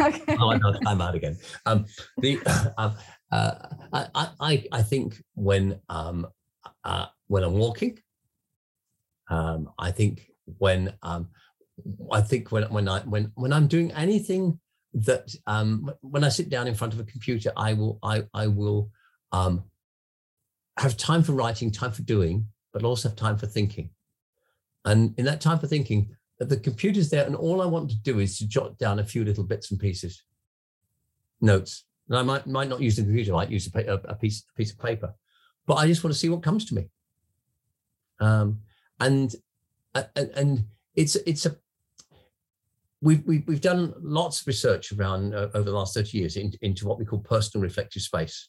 [0.00, 0.36] okay.
[0.40, 1.38] Oh, I'm out again.
[1.64, 1.86] Um,
[2.18, 2.40] the
[2.76, 2.96] um,
[3.30, 3.54] uh,
[3.92, 6.26] I, I I think when um,
[6.82, 8.00] uh, when I'm walking,
[9.28, 10.28] um, I think
[10.58, 11.28] when um,
[12.10, 14.58] I think when when I when when I'm doing anything
[14.96, 18.46] that um, when I sit down in front of a computer, I will I I
[18.46, 18.90] will
[19.30, 19.64] um,
[20.78, 23.90] have time for writing, time for doing, but also have time for thinking.
[24.86, 28.20] And in that time for thinking, the computer's there, and all I want to do
[28.20, 30.22] is to jot down a few little bits and pieces,
[31.40, 31.84] notes.
[32.08, 34.56] And I might might not use the computer, I might use a, a, piece a
[34.56, 35.14] piece of paper,
[35.66, 36.88] but I just want to see what comes to me.
[38.18, 38.60] Um,
[38.98, 39.34] and
[39.94, 41.56] and and it's it's a
[43.06, 46.52] we've, we've, we've done lots of research around uh, over the last 30 years in,
[46.62, 48.48] into what we call personal reflective space.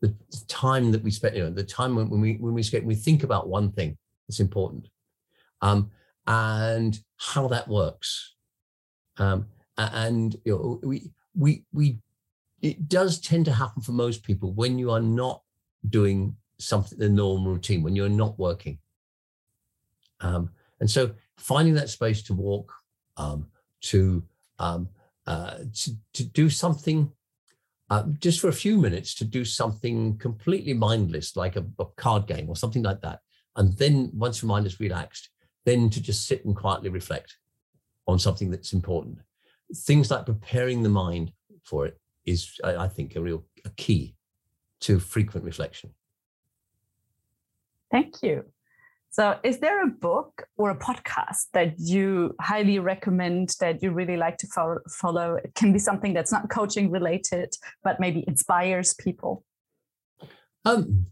[0.00, 0.14] The
[0.48, 2.94] time that we spend, you know, the time when, when we when we when we
[2.94, 4.88] think about one thing that's important,
[5.62, 5.90] um,
[6.26, 8.34] and how that works.
[9.18, 9.46] Um,
[9.78, 11.98] and you know, we we we
[12.60, 15.42] it does tend to happen for most people when you are not
[15.88, 18.78] doing something the normal routine, when you're not working.
[20.20, 22.74] Um, and so finding that space to walk,
[23.16, 23.46] um,
[23.84, 24.22] to,
[24.58, 24.88] um,
[25.26, 27.10] uh, to, to do something
[27.90, 32.26] uh, just for a few minutes to do something completely mindless, like a, a, card
[32.26, 33.20] game or something like that.
[33.56, 35.28] And then once your mind is relaxed,
[35.64, 37.36] then to just sit and quietly reflect
[38.06, 39.18] on something that's important.
[39.74, 41.32] Things like preparing the mind
[41.62, 44.16] for it is, I, I think, a real a key
[44.80, 45.90] to frequent reflection.
[47.90, 48.44] Thank you.
[49.14, 54.16] So, is there a book or a podcast that you highly recommend that you really
[54.16, 54.48] like to
[54.90, 55.36] follow?
[55.36, 57.54] It can be something that's not coaching related,
[57.84, 59.44] but maybe inspires people.
[60.64, 61.06] Um,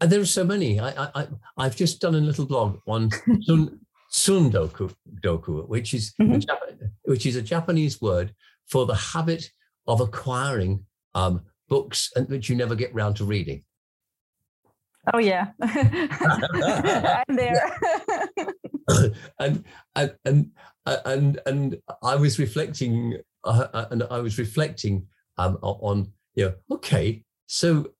[0.00, 0.80] there are so many.
[0.80, 1.28] I, I,
[1.58, 3.10] I've just done a little blog on
[3.42, 3.78] sun,
[4.10, 6.50] tsundoku, doku, which is mm-hmm.
[6.50, 8.32] a, which is a Japanese word
[8.70, 9.50] for the habit
[9.86, 13.64] of acquiring um, books and that you never get round to reading.
[15.12, 17.78] Oh yeah, I'm there.
[19.38, 20.50] and, and and
[20.86, 26.54] and and I was reflecting, uh, uh, and I was reflecting um, on you know,
[26.76, 27.90] okay, so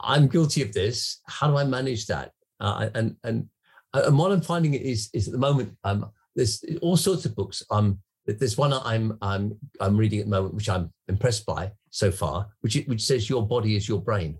[0.00, 1.20] I'm guilty of this.
[1.26, 2.32] How do I manage that?
[2.60, 3.48] Uh, and and
[3.92, 7.36] uh, and what I'm finding is is at the moment um, there's all sorts of
[7.36, 7.62] books.
[7.70, 12.10] Um, there's one I'm I'm I'm reading at the moment, which I'm impressed by so
[12.10, 14.38] far, which which says your body is your brain.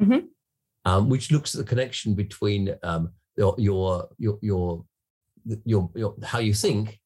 [0.00, 0.26] Mm-hmm
[0.86, 4.84] um, which looks at the connection between um, your, your, your your
[5.64, 6.98] your your how you think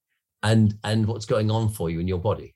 [0.42, 2.54] and and what's going on for you in your body.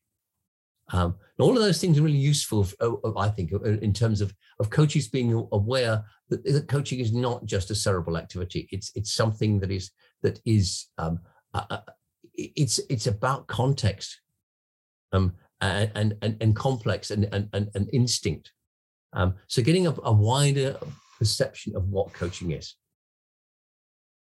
[0.92, 3.92] Um, and all of those things are really useful, uh, uh, I think, uh, in
[3.92, 8.68] terms of of coaches being aware that, that coaching is not just a cerebral activity.
[8.70, 9.90] It's it's something that is
[10.22, 11.20] that is um,
[11.54, 11.78] uh,
[12.34, 14.20] it's it's about context,
[15.12, 18.52] um, and and and complex and and and, and instinct.
[19.14, 20.76] Um, so getting a, a wider
[21.24, 22.76] perception of what coaching is.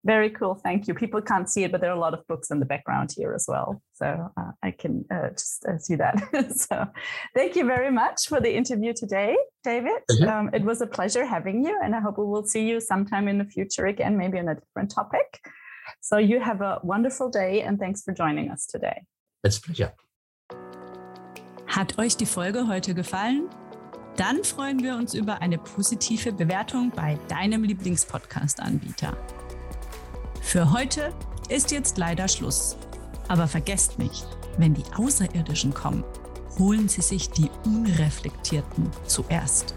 [0.04, 0.54] Very cool.
[0.54, 0.94] Thank you.
[0.94, 3.32] People can't see it, but there are a lot of books in the background here
[3.34, 3.82] as well.
[3.94, 4.06] So
[4.40, 6.16] uh, I can uh, just uh, see that.
[6.56, 6.86] so
[7.34, 10.02] thank you very much for the interview today, David.
[10.28, 13.26] Um, it was a pleasure having you, and I hope we will see you sometime
[13.26, 15.40] in the future again, maybe on a different topic.
[16.00, 18.98] So you have a wonderful day, and thanks for joining us today.
[19.42, 19.92] It's a pleasure.
[21.66, 23.48] Hat euch die Folge heute gefallen?
[24.16, 29.14] Dann freuen wir uns über eine positive Bewertung bei deinem Lieblingspodcast-Anbieter.
[30.40, 31.12] Für heute
[31.50, 32.76] ist jetzt leider Schluss.
[33.28, 36.02] Aber vergesst nicht, wenn die Außerirdischen kommen,
[36.58, 39.74] holen sie sich die Unreflektierten zuerst.